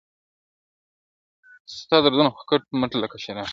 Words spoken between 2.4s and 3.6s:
کټ مټ لکه شراب دي.